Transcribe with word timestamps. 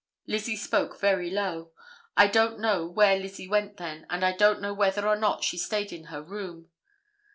Lizzie 0.25 0.55
spoke 0.55 0.99
very 0.99 1.29
low. 1.29 1.73
I 2.17 2.25
don't 2.25 2.59
know 2.59 2.87
where 2.87 3.19
Lizzie 3.19 3.47
went 3.47 3.77
then, 3.77 4.07
and 4.09 4.23
I 4.25 4.31
don't 4.31 4.59
know 4.59 4.73
whether 4.73 5.07
or 5.07 5.15
not 5.15 5.43
she 5.43 5.59
stayed 5.59 5.93
in 5.93 6.05
her 6.05 6.23
room. 6.23 6.71